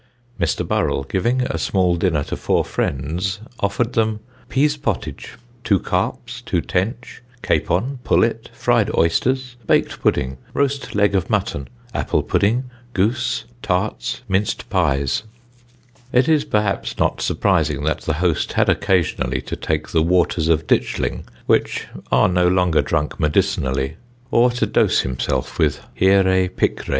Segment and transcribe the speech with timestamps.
[0.39, 0.67] Mr.
[0.67, 5.33] Burrell giving a small dinner to four friends, offered them Pease pottage.
[5.63, 6.41] 2 carps.
[6.41, 7.21] 2 tench.
[7.45, 7.99] Roast leg of mutton.
[8.01, 8.01] Capon.
[8.03, 8.49] Pullet.
[8.49, 8.49] Apple pudding.
[8.51, 9.55] Fried oysters.
[9.63, 9.63] Goos.
[9.67, 10.01] Baked
[12.27, 12.63] pudding.
[13.61, 14.21] Tarts.
[14.27, 15.21] Minced pies.
[16.11, 20.65] It is perhaps not surprising that the host had occasionally to take the waters of
[20.65, 23.97] Ditchling, which are no longer drunk medicinally,
[24.31, 26.89] or to dose himself with hieræ picræ.